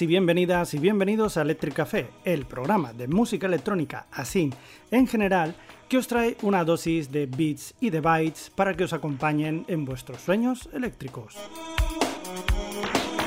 Y 0.00 0.06
bienvenidas 0.06 0.72
y 0.72 0.78
bienvenidos 0.78 1.36
a 1.36 1.42
Electric 1.42 1.74
Café, 1.74 2.08
el 2.24 2.46
programa 2.46 2.94
de 2.94 3.08
música 3.08 3.46
electrónica, 3.46 4.06
así 4.10 4.50
en 4.90 5.06
general, 5.06 5.54
que 5.88 5.98
os 5.98 6.08
trae 6.08 6.36
una 6.42 6.64
dosis 6.64 7.12
de 7.12 7.26
beats 7.26 7.74
y 7.78 7.90
de 7.90 8.00
bytes 8.00 8.50
para 8.50 8.74
que 8.74 8.84
os 8.84 8.94
acompañen 8.94 9.64
en 9.68 9.84
vuestros 9.84 10.22
sueños 10.22 10.68
eléctricos. 10.72 11.36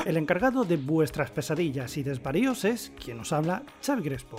El 0.04 0.16
encargado 0.16 0.64
de 0.64 0.76
vuestras 0.76 1.30
pesadillas 1.30 1.96
y 1.98 2.02
desvaríos 2.02 2.64
es 2.64 2.92
quien 3.02 3.20
os 3.20 3.32
habla, 3.32 3.62
Xavi 3.84 4.02
Crespo. 4.02 4.38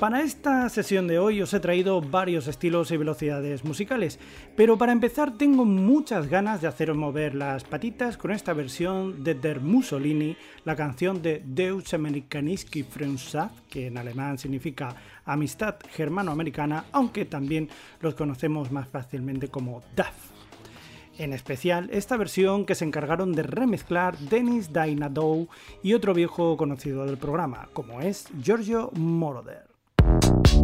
Para 0.00 0.20
esta 0.20 0.68
sesión 0.68 1.08
de 1.08 1.18
hoy 1.18 1.40
os 1.40 1.54
he 1.54 1.60
traído 1.60 2.02
varios 2.02 2.48
estilos 2.48 2.90
y 2.90 2.98
velocidades 2.98 3.64
musicales, 3.64 4.18
pero 4.54 4.76
para 4.76 4.92
empezar 4.92 5.38
tengo 5.38 5.64
muchas 5.64 6.28
ganas 6.28 6.60
de 6.60 6.68
haceros 6.68 6.98
mover 6.98 7.34
las 7.34 7.64
patitas 7.64 8.18
con 8.18 8.30
esta 8.30 8.52
versión 8.52 9.24
de 9.24 9.34
Der 9.34 9.62
Mussolini, 9.62 10.36
la 10.66 10.76
canción 10.76 11.22
de 11.22 11.42
Deus 11.46 11.94
Amerikanische 11.94 12.84
Freundschaft, 12.84 13.68
que 13.70 13.86
en 13.86 13.96
alemán 13.96 14.36
significa 14.36 14.94
amistad 15.24 15.76
germano-americana, 15.88 16.84
aunque 16.92 17.24
también 17.24 17.70
los 18.02 18.14
conocemos 18.14 18.70
más 18.70 18.88
fácilmente 18.88 19.48
como 19.48 19.80
DAF. 19.96 20.14
En 21.16 21.32
especial 21.32 21.88
esta 21.90 22.18
versión 22.18 22.66
que 22.66 22.74
se 22.74 22.84
encargaron 22.84 23.32
de 23.32 23.44
remezclar 23.44 24.18
Denis 24.18 24.74
Dainadou 24.74 25.48
y 25.82 25.94
otro 25.94 26.12
viejo 26.12 26.58
conocido 26.58 27.06
del 27.06 27.16
programa, 27.16 27.70
como 27.72 28.02
es 28.02 28.28
Giorgio 28.42 28.90
Moroder. 28.94 29.75
You 30.22 30.55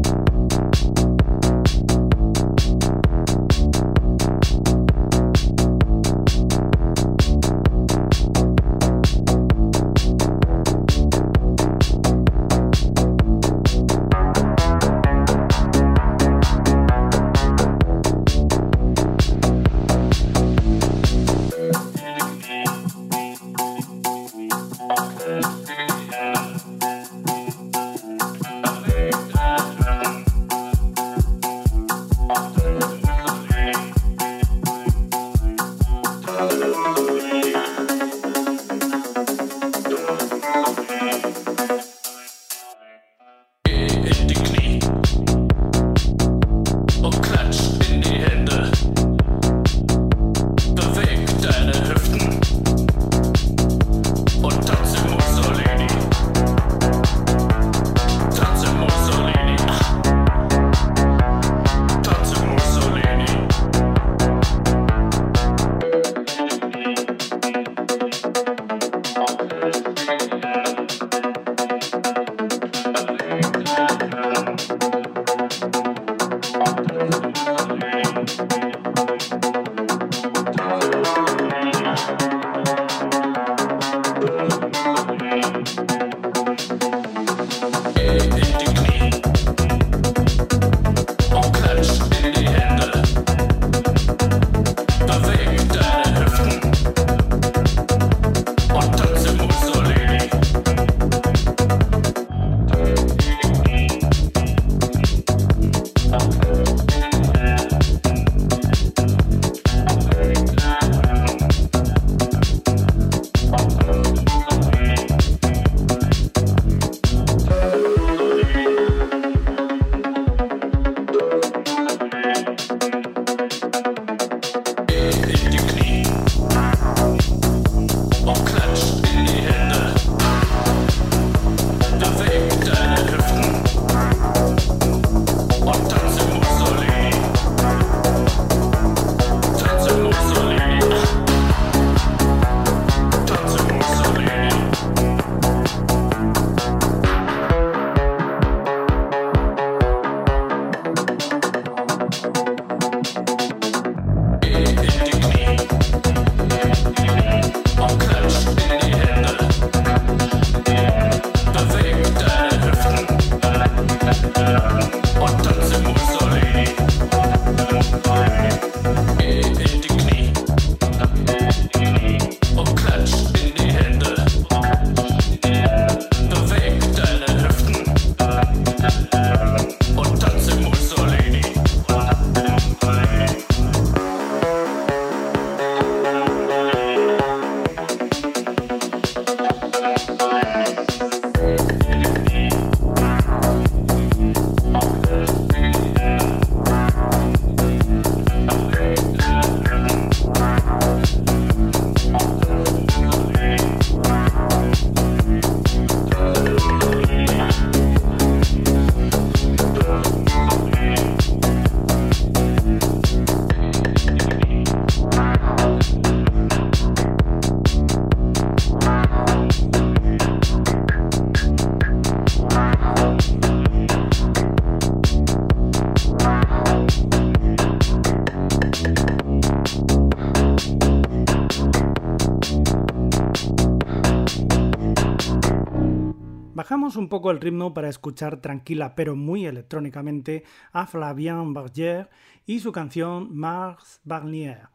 Un 236.96 237.08
poco 237.08 237.30
el 237.30 237.40
ritmo 237.40 237.74
para 237.74 237.88
escuchar 237.88 238.38
tranquila 238.38 238.94
pero 238.94 239.16
muy 239.16 239.46
electrónicamente 239.46 240.44
a 240.72 240.86
Flavien 240.86 241.54
Barger 241.54 242.10
y 242.46 242.60
su 242.60 242.72
canción 242.72 243.36
Mars 243.36 244.00
Barnier. 244.04 244.68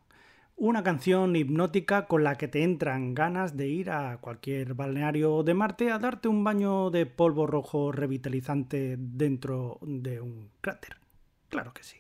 Una 0.56 0.84
canción 0.84 1.36
hipnótica 1.36 2.08
con 2.08 2.24
la 2.24 2.36
que 2.36 2.48
te 2.48 2.64
entran 2.64 3.14
ganas 3.14 3.56
de 3.56 3.68
ir 3.68 3.92
a 3.92 4.18
cualquier 4.18 4.74
balneario 4.74 5.44
de 5.44 5.54
Marte 5.54 5.92
a 5.92 6.00
darte 6.00 6.28
un 6.28 6.44
baño 6.44 6.90
de 6.90 7.06
polvo 7.06 7.46
rojo 7.46 7.92
revitalizante 7.92 8.96
dentro 8.98 9.78
de 9.82 10.20
un 10.20 10.50
cráter. 10.62 10.98
Claro 11.50 11.74
que 11.74 11.84
sí. 11.84 11.98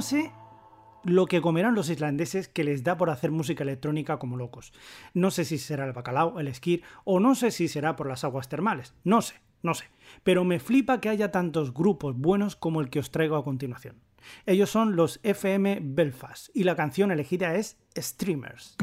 Sé 0.00 0.32
lo 1.04 1.26
que 1.26 1.40
comerán 1.40 1.74
los 1.74 1.88
islandeses 1.88 2.48
que 2.48 2.64
les 2.64 2.82
da 2.82 2.96
por 2.96 3.10
hacer 3.10 3.30
música 3.30 3.62
electrónica 3.62 4.18
como 4.18 4.36
locos. 4.36 4.72
No 5.14 5.30
sé 5.30 5.44
si 5.44 5.58
será 5.58 5.86
el 5.86 5.92
bacalao, 5.92 6.40
el 6.40 6.48
esquí, 6.48 6.82
o 7.04 7.20
no 7.20 7.34
sé 7.34 7.50
si 7.50 7.68
será 7.68 7.96
por 7.96 8.08
las 8.08 8.24
aguas 8.24 8.48
termales. 8.48 8.94
No 9.04 9.22
sé, 9.22 9.34
no 9.62 9.74
sé. 9.74 9.84
Pero 10.24 10.44
me 10.44 10.58
flipa 10.58 11.00
que 11.00 11.08
haya 11.08 11.30
tantos 11.30 11.72
grupos 11.72 12.16
buenos 12.16 12.56
como 12.56 12.80
el 12.80 12.90
que 12.90 12.98
os 12.98 13.10
traigo 13.10 13.36
a 13.36 13.44
continuación. 13.44 14.00
Ellos 14.44 14.70
son 14.70 14.96
los 14.96 15.20
FM 15.22 15.78
Belfast 15.82 16.48
y 16.54 16.64
la 16.64 16.74
canción 16.74 17.12
elegida 17.12 17.54
es 17.54 17.78
Streamers. 17.96 18.76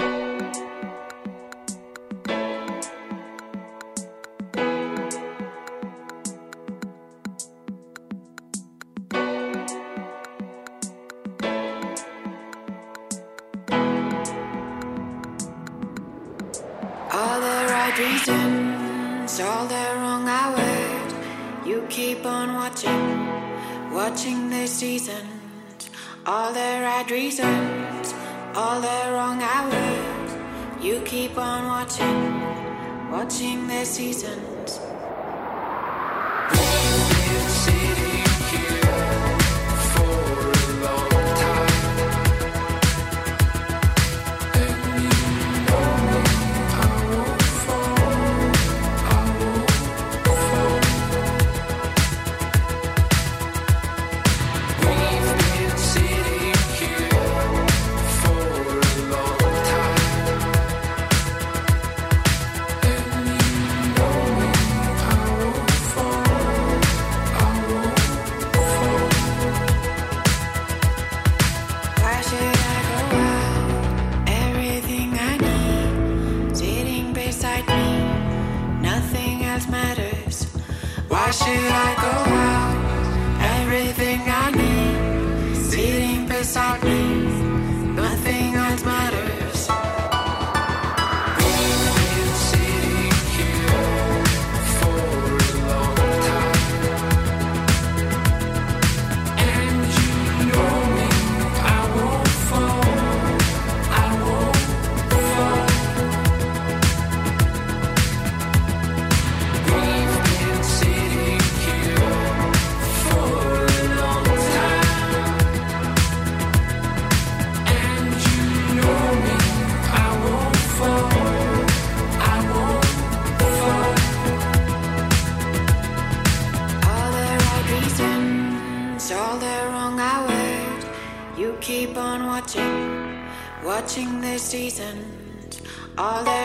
reasons, 27.09 28.13
all 28.55 28.81
the 28.81 29.11
wrong 29.11 29.41
hours. 29.41 30.83
You 30.83 31.01
keep 31.01 31.37
on 31.37 31.65
watching, 31.65 33.11
watching 33.11 33.67
this 33.67 33.89
season. 33.89 34.52
I 81.33 81.35
should 81.35 81.65
I 81.65 82.02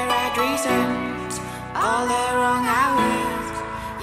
right 0.08 0.34
reasons, 0.38 1.38
all 1.74 2.06
the 2.06 2.26
wrong 2.38 2.64
hours. 2.64 3.56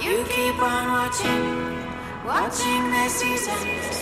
You 0.04 0.24
keep 0.28 0.56
on 0.62 0.84
watching, 0.92 1.44
watching 2.24 2.84
the 2.92 3.08
seasons. 3.08 3.95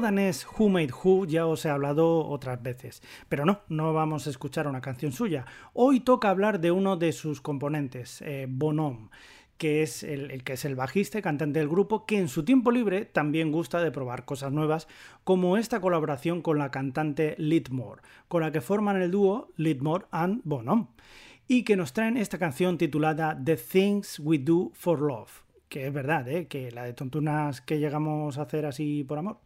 Danés 0.00 0.46
Who 0.46 0.68
Made 0.68 0.92
Who 1.04 1.26
ya 1.26 1.46
os 1.46 1.64
he 1.64 1.70
hablado 1.70 2.26
otras 2.26 2.62
veces, 2.62 3.02
pero 3.28 3.44
no, 3.44 3.60
no 3.68 3.92
vamos 3.92 4.26
a 4.26 4.30
escuchar 4.30 4.66
una 4.66 4.80
canción 4.80 5.12
suya. 5.12 5.46
Hoy 5.72 6.00
toca 6.00 6.30
hablar 6.30 6.60
de 6.60 6.70
uno 6.70 6.96
de 6.96 7.12
sus 7.12 7.40
componentes, 7.40 8.22
eh, 8.22 8.46
Bonhomme 8.48 9.10
que 9.60 9.82
es 9.82 10.02
el, 10.02 10.42
que 10.42 10.54
es 10.54 10.64
el 10.64 10.74
bajista 10.74 11.18
y 11.18 11.22
cantante 11.22 11.58
del 11.58 11.68
grupo, 11.68 12.06
que 12.06 12.18
en 12.18 12.28
su 12.28 12.46
tiempo 12.46 12.70
libre 12.70 13.04
también 13.04 13.52
gusta 13.52 13.82
de 13.82 13.92
probar 13.92 14.24
cosas 14.24 14.52
nuevas, 14.52 14.88
como 15.22 15.58
esta 15.58 15.82
colaboración 15.82 16.40
con 16.40 16.56
la 16.56 16.70
cantante 16.70 17.34
Lidmore, 17.36 18.00
con 18.26 18.40
la 18.40 18.52
que 18.52 18.62
forman 18.62 19.02
el 19.02 19.10
dúo 19.10 19.52
Lidmore 19.56 20.06
and 20.12 20.40
Bonhomme, 20.44 20.86
y 21.46 21.64
que 21.64 21.76
nos 21.76 21.92
traen 21.92 22.16
esta 22.16 22.38
canción 22.38 22.78
titulada 22.78 23.38
The 23.44 23.58
Things 23.58 24.18
We 24.18 24.38
Do 24.38 24.70
for 24.72 24.98
Love 24.98 25.49
que 25.70 25.86
es 25.86 25.92
verdad, 25.92 26.28
¿eh? 26.28 26.48
que 26.48 26.70
la 26.72 26.84
de 26.84 26.92
tontunas 26.92 27.60
que 27.60 27.78
llegamos 27.78 28.36
a 28.36 28.42
hacer 28.42 28.66
así 28.66 29.04
por 29.04 29.18
amor. 29.18 29.38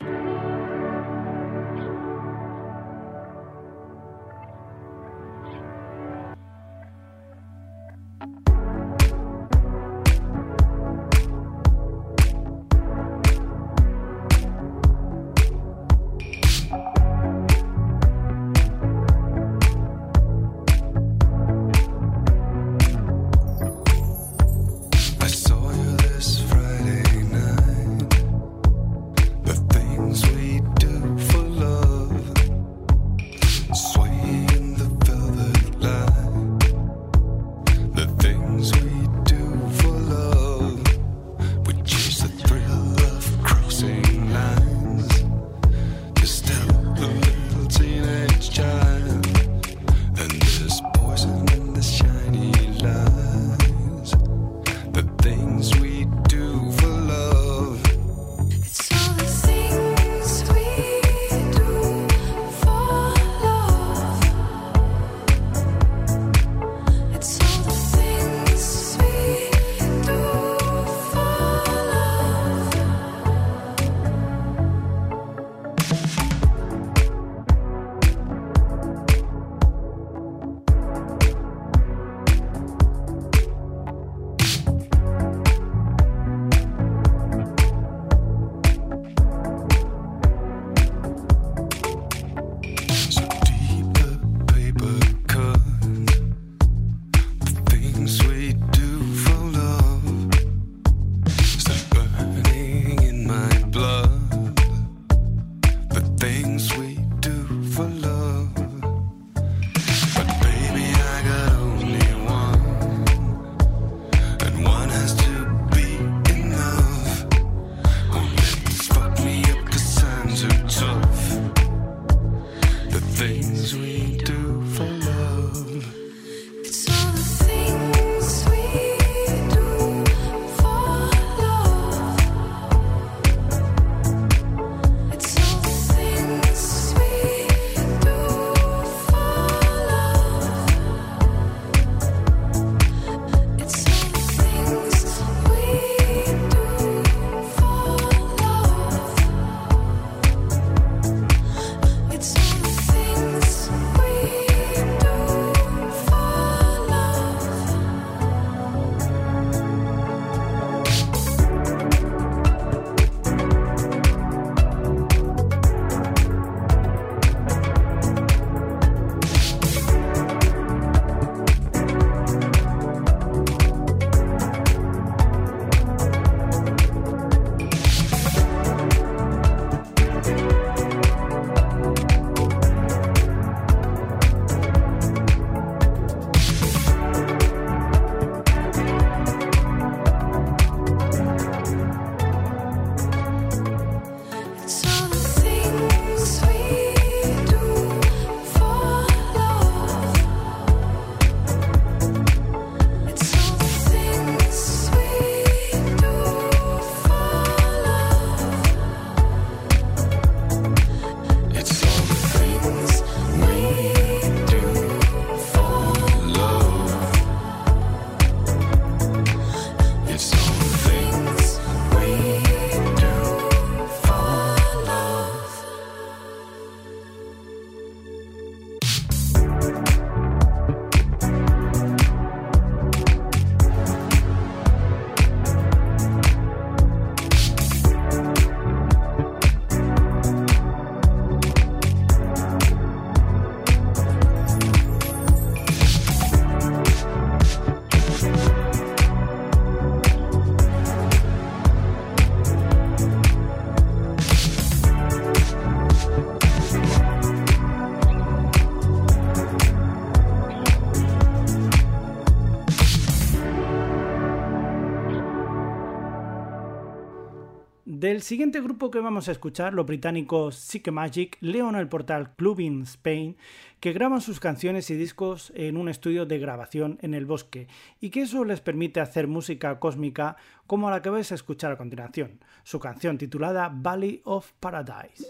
Siguiente 268.25 268.63
grupo 268.63 268.91
que 268.91 269.01
vamos 269.01 269.29
a 269.29 269.33
escuchar, 269.33 269.75
los 269.75 269.85
británicos 269.85 270.57
Sick 270.57 270.91
Magic, 270.91 271.37
leon 271.43 271.77
el 271.77 271.89
portal 271.89 272.35
Clubbing 272.35 272.83
Spain, 272.85 273.37
que 273.81 273.93
graban 273.93 274.23
sus 274.23 274.41
canciones 274.41 274.89
y 274.89 274.95
discos 274.95 275.53
en 275.55 275.77
un 275.77 275.91
estudio 275.91 276.25
de 276.25 276.39
grabación 276.39 276.99
en 277.03 277.13
el 277.13 277.27
bosque, 277.27 277.69
y 278.01 278.09
que 278.09 278.23
eso 278.23 278.45
les 278.47 278.63
permite 278.63 279.01
hacer 279.01 279.29
música 279.29 279.79
cósmica 279.79 280.37
como 280.67 280.89
la 280.89 281.03
que 281.03 281.11
vais 281.11 281.31
a 281.33 281.35
escuchar 281.35 281.73
a 281.73 281.77
continuación, 281.77 282.41
su 282.63 282.81
canción 282.81 283.19
titulada 283.19 283.71
Valley 283.71 284.23
of 284.25 284.53
Paradise. 284.59 285.29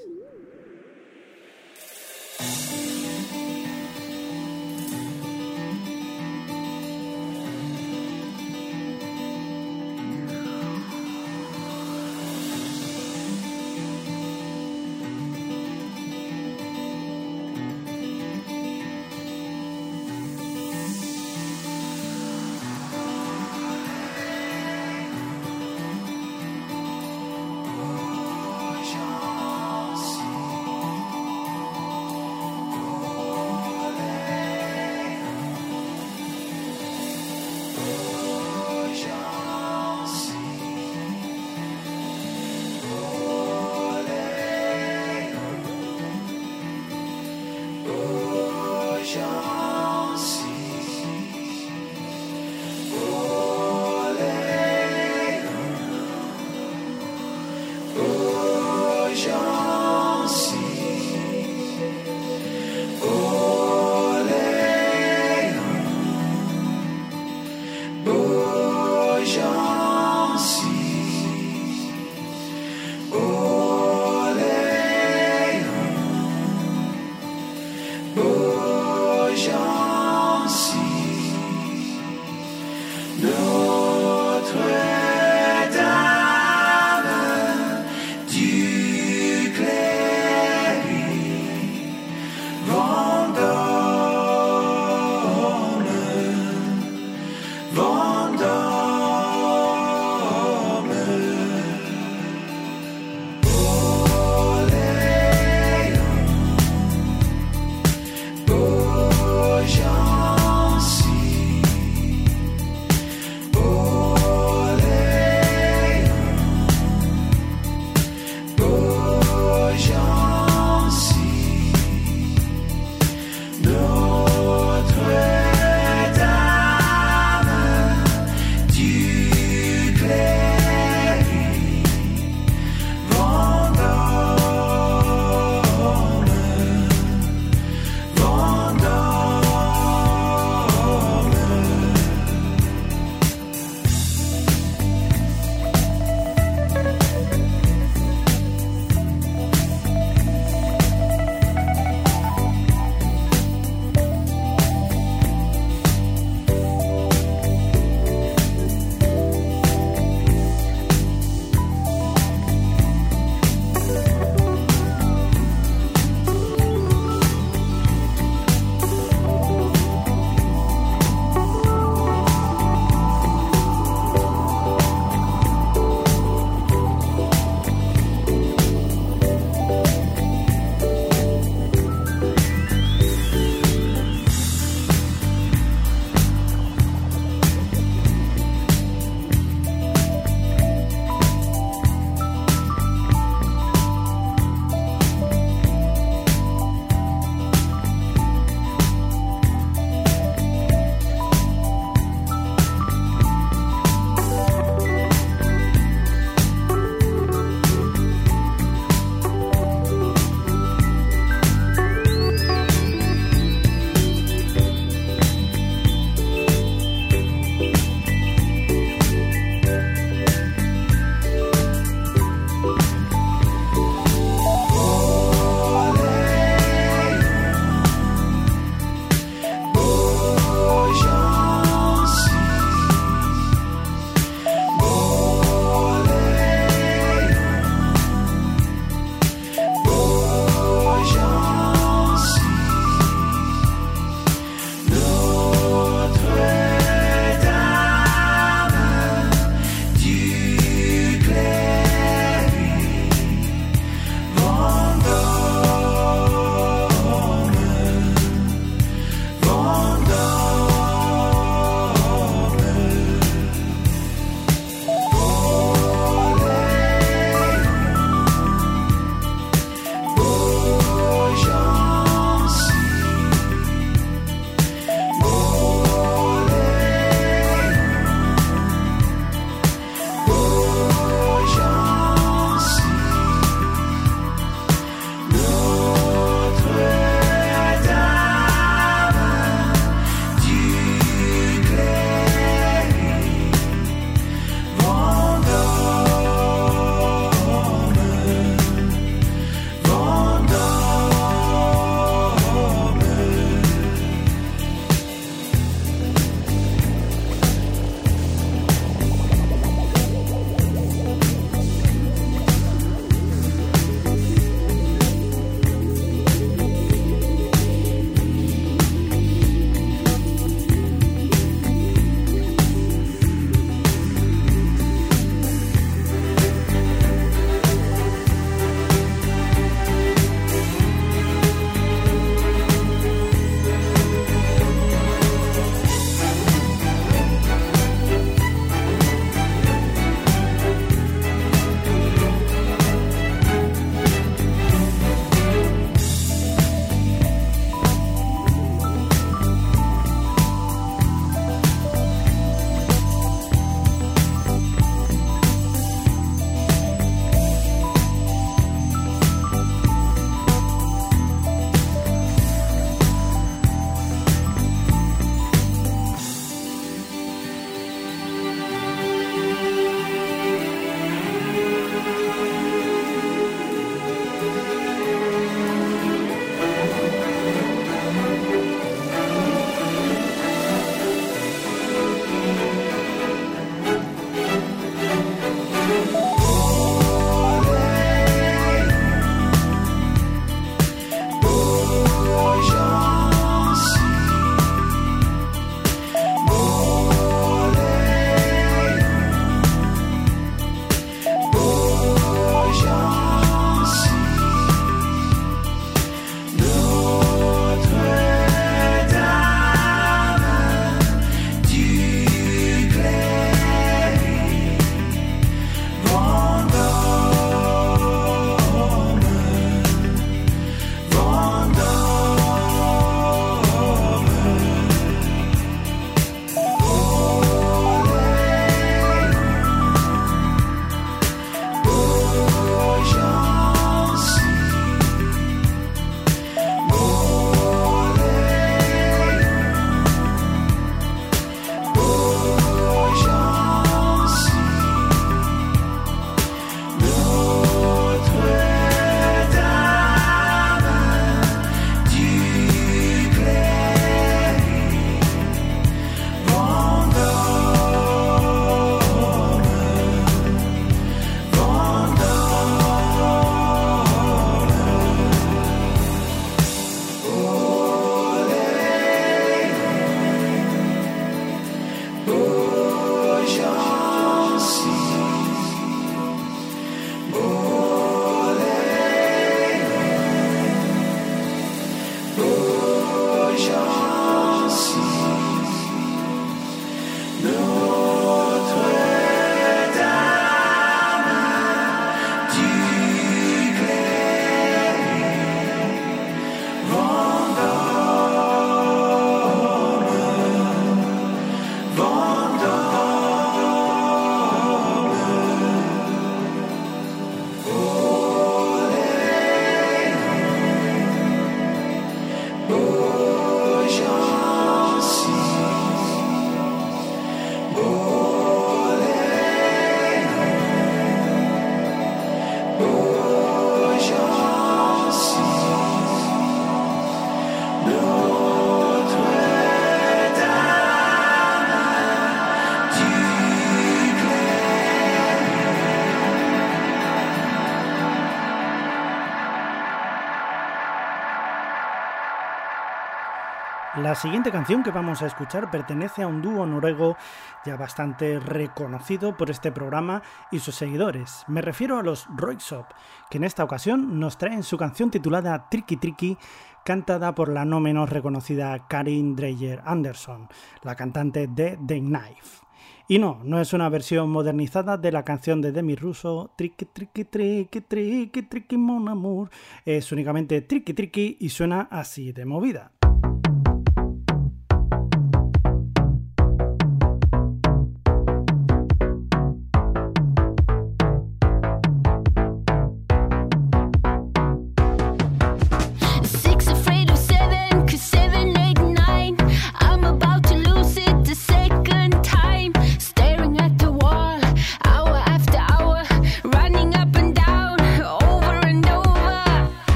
La 543.97 544.17
siguiente 544.17 544.51
canción 544.51 544.83
que 544.83 544.91
vamos 544.91 545.23
a 545.23 545.27
escuchar 545.27 545.71
pertenece 545.71 546.23
a 546.23 546.27
un 546.27 546.43
dúo 546.43 546.67
noruego 546.67 547.17
ya 547.65 547.77
bastante 547.77 548.41
reconocido 548.41 549.37
por 549.37 549.51
este 549.51 549.71
programa 549.71 550.21
y 550.51 550.59
sus 550.59 550.75
seguidores. 550.75 551.45
Me 551.47 551.63
refiero 551.63 551.97
a 551.97 552.03
los 552.03 552.27
Royksop, 552.35 552.87
que 553.31 553.39
en 553.39 553.45
esta 553.45 553.63
ocasión 553.63 554.19
nos 554.19 554.37
traen 554.37 554.65
su 554.65 554.77
canción 554.77 555.13
titulada 555.13 555.69
Tricky 555.71 555.97
Tricky, 555.97 556.37
cantada 556.85 557.37
por 557.37 557.49
la 557.49 557.65
no 557.65 557.79
menos 557.79 558.11
reconocida 558.11 558.89
Karin 558.89 559.37
Dreyer 559.37 559.81
Anderson, 559.85 560.49
la 560.83 560.97
cantante 560.97 561.47
de 561.47 561.79
The 561.87 562.01
Knife. 562.01 562.65
Y 563.07 563.19
no, 563.19 563.41
no 563.45 563.61
es 563.61 563.73
una 563.75 563.91
versión 563.91 564.31
modernizada 564.31 564.97
de 564.97 565.13
la 565.13 565.25
canción 565.25 565.61
de 565.61 565.73
Demi 565.73 565.95
Russo, 565.95 566.51
Tricky 566.57 566.87
Tricky 566.87 567.25
Tricky 567.25 567.81
Tricky 567.83 568.43
Tricky 568.43 568.77
Mon 568.77 569.09
Amour. 569.09 569.51
Es 569.85 570.11
únicamente 570.11 570.63
Tricky 570.63 570.95
Tricky 570.95 571.37
y 571.39 571.51
suena 571.51 571.87
así 571.91 572.33
de 572.33 572.47
movida. 572.47 572.93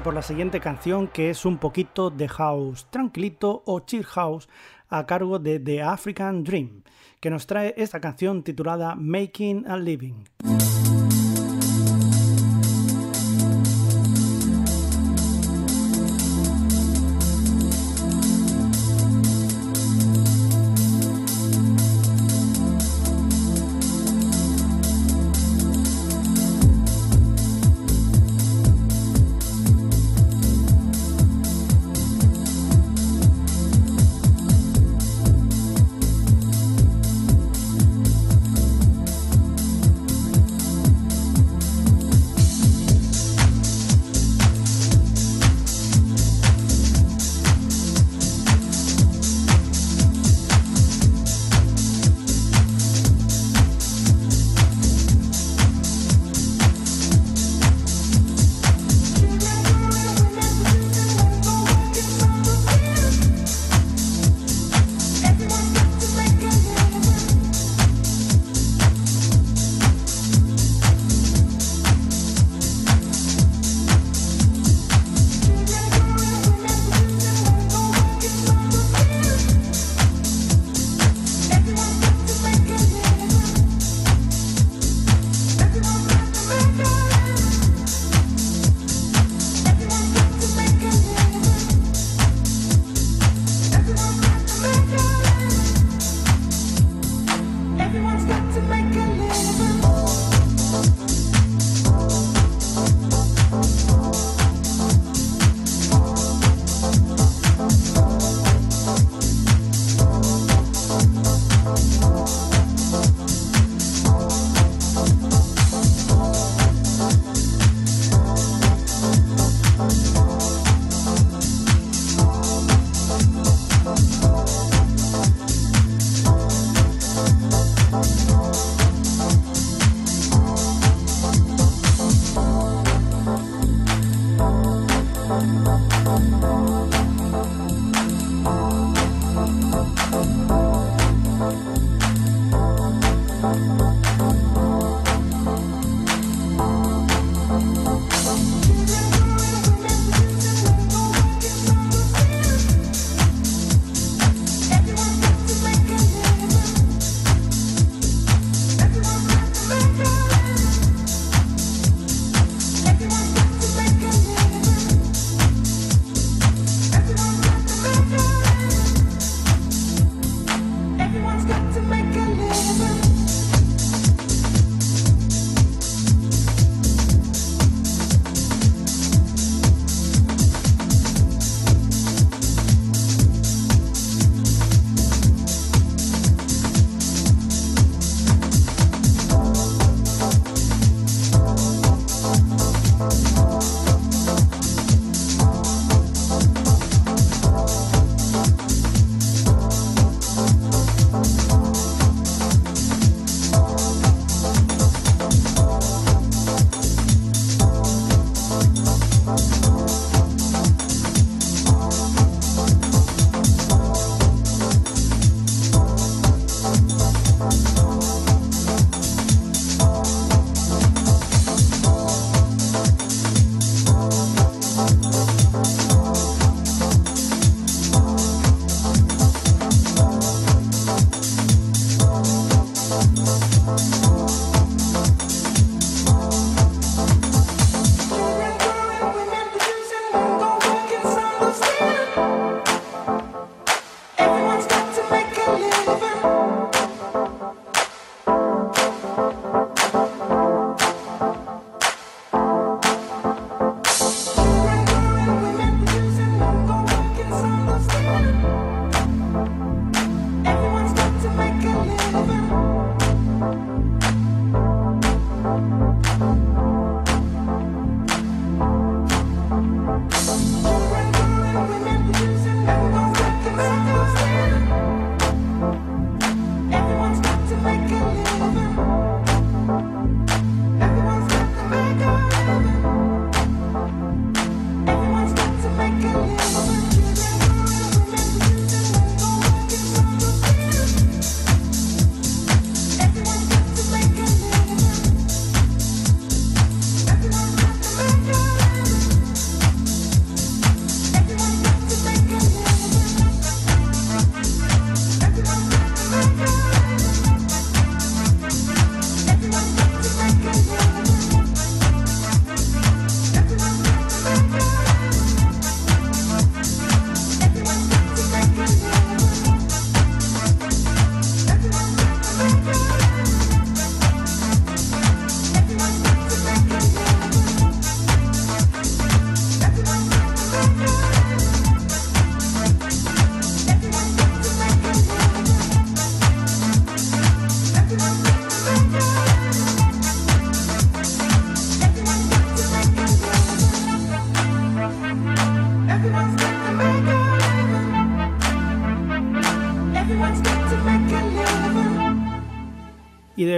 Por 0.00 0.14
la 0.14 0.22
siguiente 0.22 0.58
canción 0.58 1.06
que 1.06 1.28
es 1.28 1.44
un 1.44 1.58
poquito 1.58 2.08
de 2.08 2.26
house 2.26 2.86
tranquilito 2.88 3.62
o 3.66 3.80
chill 3.80 4.04
house 4.04 4.48
a 4.88 5.04
cargo 5.04 5.38
de 5.38 5.60
The 5.60 5.82
African 5.82 6.44
Dream, 6.44 6.82
que 7.20 7.28
nos 7.28 7.46
trae 7.46 7.74
esta 7.76 8.00
canción 8.00 8.42
titulada 8.42 8.94
Making 8.94 9.66
a 9.66 9.76
Living. 9.76 10.24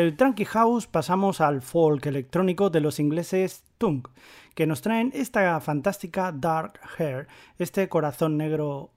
Del 0.04 0.16
Tranky 0.18 0.44
House 0.44 0.86
pasamos 0.86 1.40
al 1.40 1.62
folk 1.62 2.04
electrónico 2.04 2.68
de 2.68 2.80
los 2.80 3.00
ingleses 3.00 3.64
Tunk, 3.78 4.08
que 4.54 4.66
nos 4.66 4.82
traen 4.82 5.10
esta 5.14 5.58
fantástica 5.60 6.30
Dark 6.30 6.78
Hair, 6.98 7.26
este 7.58 7.88
corazón 7.88 8.36
negro. 8.36 8.90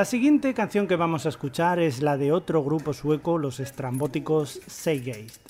La 0.00 0.06
siguiente 0.06 0.54
canción 0.54 0.88
que 0.88 0.96
vamos 0.96 1.26
a 1.26 1.28
escuchar 1.28 1.78
es 1.78 2.00
la 2.00 2.16
de 2.16 2.32
otro 2.32 2.64
grupo 2.64 2.94
sueco, 2.94 3.36
los 3.36 3.60
estrambóticos 3.60 4.62
Seigeist, 4.66 5.46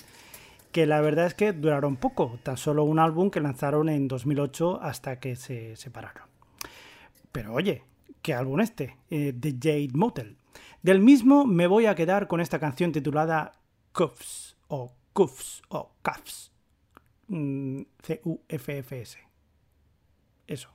que 0.72 0.86
la 0.86 1.00
verdad 1.00 1.26
es 1.26 1.34
que 1.34 1.52
duraron 1.52 1.94
poco, 1.94 2.36
tan 2.42 2.56
solo 2.56 2.82
un 2.82 2.98
álbum 2.98 3.30
que 3.30 3.38
lanzaron 3.38 3.88
en 3.88 4.08
2008 4.08 4.80
hasta 4.82 5.20
que 5.20 5.36
se 5.36 5.76
separaron. 5.76 6.24
Pero 7.30 7.54
oye, 7.54 7.84
¿qué 8.22 8.34
álbum 8.34 8.58
este? 8.58 8.96
Eh, 9.08 9.32
The 9.38 9.52
Jade 9.52 9.90
Motel. 9.94 10.36
Del 10.82 10.98
mismo 10.98 11.46
me 11.46 11.68
voy 11.68 11.86
a 11.86 11.94
quedar 11.94 12.26
con 12.26 12.40
esta 12.40 12.58
canción 12.58 12.90
titulada 12.90 13.52
Cuffs 13.92 14.56
o 14.66 14.92
Cuffs 15.12 15.62
o 15.68 15.92
Cuffs. 16.02 16.50
Mm, 17.28 17.82
C-U-F-F-S. 18.02 19.16
Eso. 20.48 20.70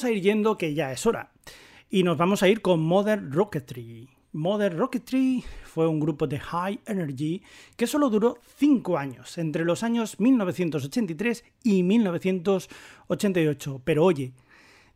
Vamos 0.00 0.12
a 0.12 0.16
ir 0.16 0.22
yendo, 0.22 0.56
que 0.56 0.72
ya 0.72 0.92
es 0.92 1.04
hora. 1.04 1.30
Y 1.90 2.04
nos 2.04 2.16
vamos 2.16 2.42
a 2.42 2.48
ir 2.48 2.62
con 2.62 2.80
Modern 2.80 3.32
Rocketry. 3.32 4.08
Modern 4.32 4.78
Rocketry 4.78 5.44
fue 5.64 5.86
un 5.86 6.00
grupo 6.00 6.26
de 6.26 6.38
High 6.38 6.80
Energy 6.86 7.42
que 7.76 7.86
solo 7.86 8.08
duró 8.08 8.38
5 8.56 8.96
años, 8.96 9.36
entre 9.36 9.66
los 9.66 9.82
años 9.82 10.18
1983 10.18 11.44
y 11.64 11.82
1988. 11.82 13.82
Pero 13.84 14.06
oye, 14.06 14.32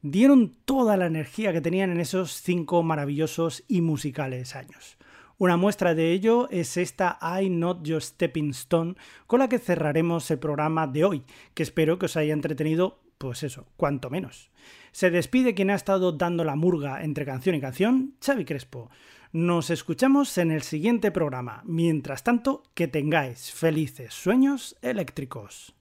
dieron 0.01 0.57
toda 0.65 0.97
la 0.97 1.05
energía 1.05 1.53
que 1.53 1.61
tenían 1.61 1.91
en 1.91 2.01
esos 2.01 2.41
5 2.41 2.83
maravillosos 2.83 3.63
y 3.69 3.83
musicales 3.83 4.57
años. 4.57 4.97
Una 5.37 5.59
muestra 5.59 5.95
de 5.95 6.13
ello 6.13 6.49
es 6.49 6.79
esta 6.79 7.19
I 7.43 7.51
Not 7.51 7.87
Your 7.87 8.01
Stepping 8.01 8.53
Stone, 8.53 8.95
con 9.27 9.41
la 9.41 9.51
que 9.51 9.59
cerraremos 9.59 10.31
el 10.31 10.39
programa 10.39 10.87
de 10.87 11.05
hoy, 11.05 11.25
que 11.53 11.63
espero 11.63 11.99
que 11.99 12.07
os 12.07 12.17
haya 12.17 12.33
entretenido, 12.33 13.04
pues 13.19 13.43
eso, 13.43 13.67
cuanto 13.77 14.11
menos. 14.11 14.51
Se 14.93 15.11
despide 15.11 15.55
quien 15.55 15.71
ha 15.71 15.75
estado 15.75 16.13
dando 16.13 16.45
la 16.45 16.57
murga 16.57 17.03
entre 17.03 17.25
canción 17.25 17.55
y 17.55 17.61
canción, 17.61 18.15
Xavi 18.25 18.45
Crespo. 18.45 18.91
Nos 19.33 19.71
escuchamos 19.71 20.39
en 20.39 20.53
el 20.53 20.63
siguiente 20.63 21.11
programa. 21.11 21.63
Mientras 21.65 22.23
tanto, 22.23 22.63
que 22.75 22.87
tengáis 22.87 23.51
felices 23.51 24.15
sueños 24.15 24.77
eléctricos. 24.81 25.75